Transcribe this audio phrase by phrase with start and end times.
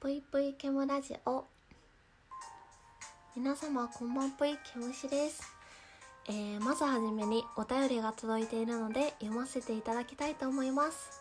[0.00, 1.44] ぷいぷいケムラジオ。
[3.34, 5.42] 皆様こんばんぷいケムシです、
[6.28, 11.20] えー、まずはじめにお便りが届いているので読ませていただきたいと思います。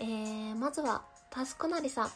[0.00, 2.10] えー、まずはタスクなりさん。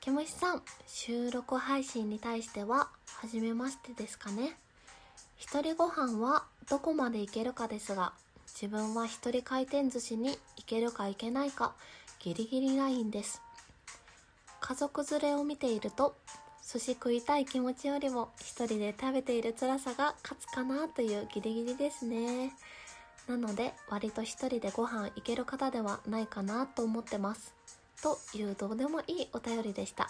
[0.00, 2.90] ケムシさん収録配信に対しては
[3.22, 4.58] 初めましてですかね。
[5.38, 8.12] 一人ご飯はどこまでいけるかですが
[8.48, 11.72] 自分は一人回転寿司に行けるか行けないか
[12.18, 13.40] ギリギリラインです。
[14.66, 16.16] 家族連れを見ていると
[16.66, 22.50] 寿司食いたい気持ちよりも一人で食べている辛さが勝つかなというギリギリですね。
[23.28, 27.52] なので割と一人でご飯行ける方ではないかなと思ってます。
[28.02, 30.08] というどうでもいいお便りでした。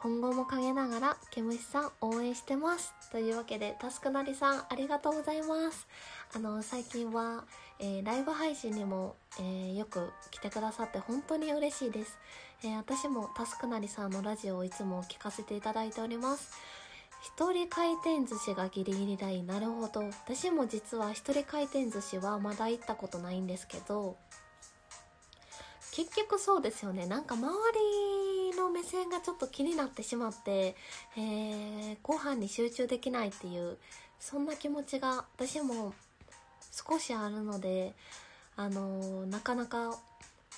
[0.00, 2.94] 今後も陰ながらケムシさん応援してます。
[3.10, 5.88] というわけでタスクなりさんありがとうございます。
[6.36, 7.44] あの最近は、
[7.80, 12.18] えー、ライブ配信にも、えー、よく来てくださって本当に嬉しいです、
[12.62, 16.52] えー、私もタスクなりさんのラジオをいつも聞かせていただいております。
[17.20, 19.46] 一人回転寿司がギリギリライン。
[19.48, 20.04] なるほど。
[20.04, 24.16] 私も実は一人回転寿司はまだ行ったことないんですけど
[25.98, 27.06] 結局そうですよね。
[27.06, 27.48] なんか周
[28.52, 30.76] りの目線がちょっと気になってしまって、
[31.16, 33.78] えー、ご飯に集中できないっていう
[34.20, 35.92] そんな気持ちが私も
[36.70, 37.94] 少しあるので
[38.54, 39.98] あのなかなか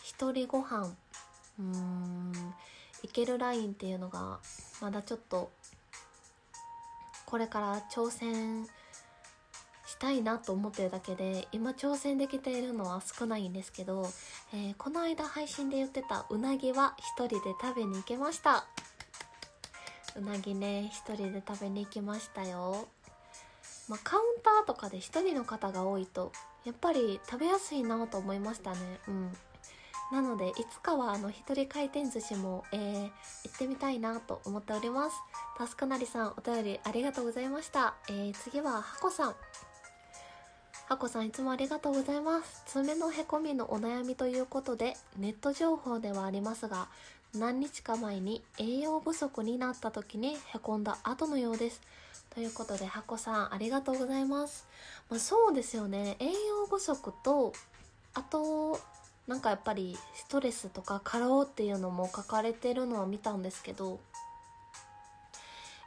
[0.03, 2.55] 一人ご飯うーん
[3.03, 4.41] いけるラインっていうのが
[4.83, 5.51] まだちょっと
[7.25, 8.67] これから挑戦
[10.01, 14.09] したいなと思ってるだけで今挑戦できているのは少ないんですけど、
[14.55, 18.65] えー、この間配信で言ってたうなぎは一人で食べに行けました。
[20.17, 22.89] うなぎね一人で食べに行きましたよ。
[23.91, 26.33] まあ、カウンターとかで1人の方が多いと
[26.65, 28.79] やっぱり食べやすいなと思いましたね。
[29.07, 29.33] うん。
[30.13, 33.11] なのでいつかはあの一人回転寿司も、えー、行
[33.55, 35.17] ってみたいなと思っております。
[35.59, 39.35] タスクなりさんお便りありがとうございました、えー、次はハコさん。
[40.91, 46.89] ハコさんいつもありがとうございます爪のへこみのお悩みということでネット情報ではありますが
[47.33, 51.81] 何日か前に栄養不足になった時にへこんだ後のようです
[52.35, 54.67] ということで、ハコさん、ありがとうございます。
[55.09, 56.17] まあ、そうですよね。
[56.21, 57.53] 栄養不足と、
[58.15, 58.79] あと、
[59.27, 63.99] なんかやっぱりストレスとか過労っていうのも書かれてるのは見たんですけど、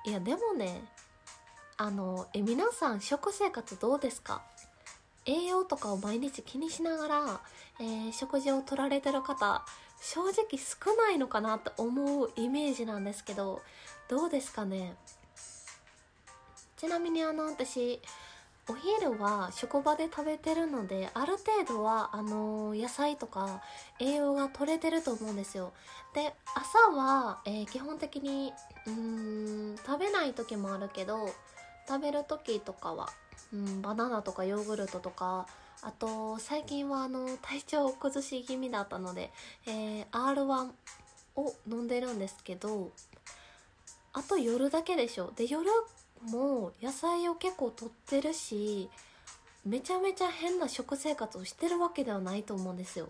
[0.06, 0.84] いや、でもね、
[1.78, 4.42] あの、え、皆さん食生活どうですか？
[5.26, 7.42] 栄養とかを毎日気にしながら、
[7.80, 9.66] えー、食事を取られてる方、
[10.02, 13.62] 正直少ないのかなって思うイメージなんですけど、
[14.10, 14.96] どうですかね？
[16.78, 18.02] ちなみにあの私
[18.70, 23.62] お昼は職場で食べてるのである程度はあの野菜とか
[24.00, 25.72] 栄養が取れてると思うんですよ。
[26.14, 28.54] で朝は、えー、基本的に
[28.86, 31.30] うん食べない時もあるけど
[31.88, 33.10] 食べる時とかは、
[33.54, 35.48] うん、バナナとかヨーグルトとか
[35.82, 39.32] あと最近はあの体調を崩し気味だったので、
[39.68, 40.72] えー、R1
[41.36, 42.92] を飲んでるんですけど
[44.14, 45.32] あと夜だけでしょ。
[45.36, 45.70] で夜
[46.22, 48.90] も野菜を結構とってるし
[49.66, 53.10] めちゃめちゃ変な食生活をしてるわけではないと思うんですよ。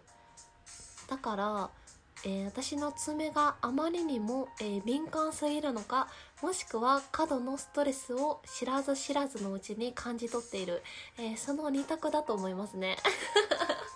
[1.09, 1.69] だから、
[2.25, 6.07] えー、私の爪があまりにも、えー、敏感すぎるのか
[6.41, 10.81] もしくは過度のストレスを知らず知らずのうちに感じ取っている、
[11.17, 12.97] えー、その2択だと思いますね。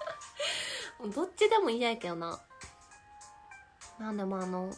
[1.15, 2.39] どっちでも嫌やけどな。
[3.99, 4.71] なんでもあの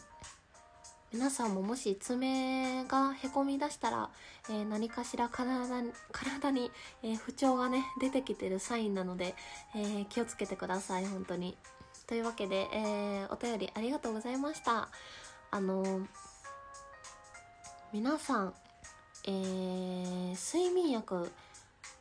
[1.12, 4.10] 皆さんももし爪がへこみ出したら、
[4.48, 6.70] えー、何かしら体に体に、
[7.02, 9.34] えー、不調がね出てきてるサインなので、
[9.74, 11.56] えー、気をつけてください本当に。
[12.10, 14.88] というわけで、えお便りありがとうございました。
[15.52, 16.00] あの
[17.92, 18.54] 皆さん、
[19.28, 21.30] えー睡眠薬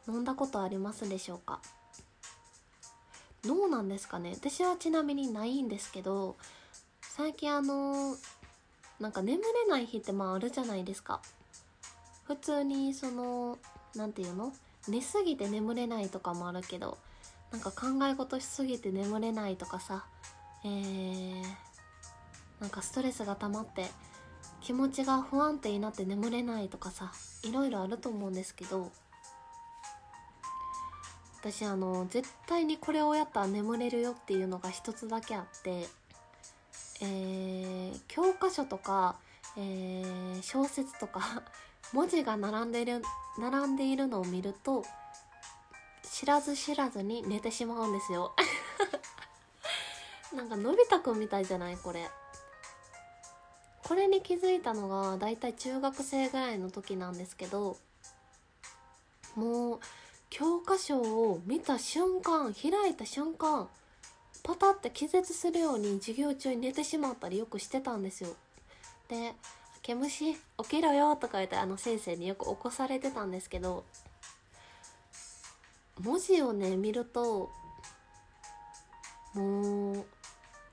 [0.08, 1.59] 飲んだことありますでしょうか？
[3.46, 4.31] どうなんですかね？
[4.34, 6.38] 私はちなみにないんですけど
[7.02, 8.16] 最近あの
[9.00, 11.22] なんか眠れない日ってまああるじゃないですか。
[12.26, 13.59] 普通にその
[13.96, 14.53] 何て言うの？
[14.88, 16.97] 寝すぎて眠れないとかもあるけど
[17.51, 20.05] なんか考え事しすぎて眠れないとかさ
[20.63, 21.43] えー、
[22.59, 23.85] なんかストレスが溜まって
[24.61, 27.11] 気持ちが不安定になって眠れないとかさ
[27.43, 28.91] いろいろあると思うんですけど
[31.40, 35.87] 私あの絶対にこれをやったら眠れるよっていうのが一つだけあって
[37.02, 39.16] えー、教科書とか、
[39.57, 41.43] えー、小説とか
[41.93, 43.02] 文字が並んでいる
[43.40, 44.84] 並んでいるのを見ると
[46.19, 48.33] 知らず知らずに寝てしまうんですよ。
[50.35, 51.77] なんかのび太くんみたいじゃない？
[51.77, 52.09] これ。
[53.87, 57.75] これに気づいたのがだいたい中学生ぐらいの時なんですけど
[59.35, 59.79] もう
[60.29, 63.67] 教科書を見た瞬間開いた瞬間
[64.43, 68.35] パタって気絶するように授業中に寝てしまったりよくしてたんですよ。
[69.07, 69.33] で
[69.81, 73.85] 「毛虫起きろよ」とか言ってあの先生によく起こされてたんですけど
[75.99, 77.49] 文字をね見ると
[79.34, 80.05] もう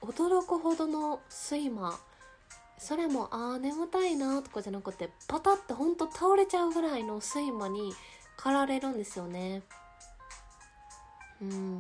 [0.02, 1.98] 驚くほどの睡魔。
[2.78, 7.94] それもああ眠たいなとかじゃなくてパタってほんと倒れちゃうぐらいの睡魔に
[8.36, 9.62] 駆られるんですよね。
[11.40, 11.78] うん。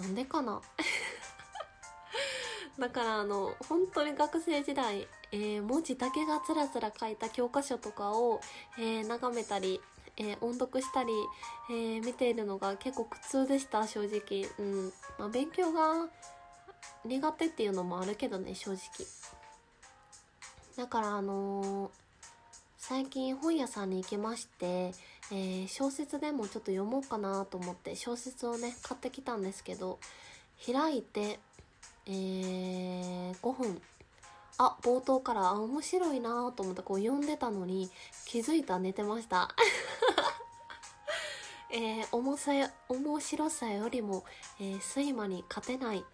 [0.00, 0.62] なんでかな？
[2.78, 8.40] だからあの本当に学生時代、えー、文字だけがつらつら書いた教科書とかを、
[8.78, 9.80] えー、眺めたり、
[10.18, 11.10] えー、音読したり、
[11.70, 14.92] えー、見ているのが結構苦痛でした正直、うん。
[15.18, 16.08] まあ、勉強が
[17.04, 18.78] 苦手っていうのもあるけどね正直。
[20.76, 21.90] だからあのー、
[22.76, 24.92] 最近本屋さんに行きまして、
[25.30, 29.98] えー、小説でもちょっと読もうかなと思って小説をね買ってきたんですけど
[30.66, 31.40] 開いて
[32.10, 33.80] えー、5分
[34.58, 37.90] あ冒頭からあ面白いなと思ってこう読んでたのに
[38.26, 39.48] 気づいた寝てました。
[41.70, 42.52] えー、重さ
[42.88, 44.24] 面白さよりも、
[44.58, 46.04] えー、睡魔に勝てない、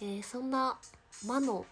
[0.00, 0.78] えー、そんな
[1.24, 1.64] 魔の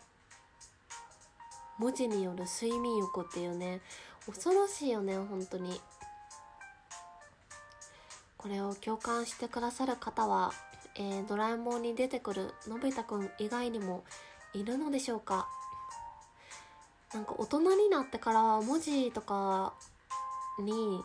[1.79, 3.83] 文字による睡眠欲っていうね
[4.25, 5.81] 恐ろしいよね本当に。
[8.39, 10.53] これを共感してくださる方は、
[10.95, 14.05] えー、ドラえもんに出てくるのび太くん以外にも
[14.55, 15.49] いるのでしょうか？
[17.17, 19.73] なんか大人になってから文字とか
[20.61, 21.01] に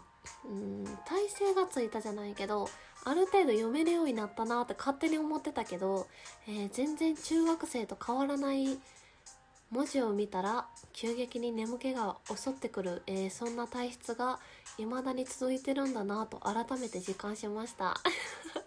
[0.46, 2.70] うん体勢がついたじゃないけど
[3.06, 6.08] ある程度読めるようになったなって勝手に思ってたけど、
[6.50, 8.78] えー、全然中学生と変わらない
[9.72, 14.40] 文字を見たら急激に眠気が襲ってくる、えー、そんな体質が
[14.78, 17.96] 未だに続いてるんだなと改めて実感しました、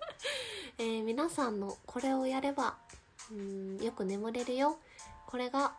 [0.79, 2.79] えー、皆さんのこれをやれば
[3.31, 4.79] うんよく眠れるよ。
[5.27, 5.75] これが、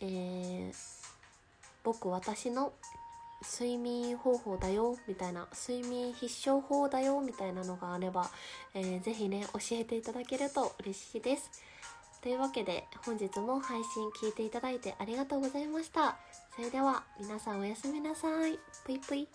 [0.00, 0.74] えー、
[1.84, 2.72] 僕私の
[3.42, 8.30] 睡眠方法だよみたいな睡眠必勝法だよみたいなのがあれば、
[8.74, 11.50] えー、ぜひね教えていただけると嬉しいです。
[12.20, 16.16] というわけで本日も配信聞いていただいてありがとうございました。
[16.56, 18.58] それでは皆さんおやすみなさい。
[18.84, 19.28] ぷいぷい。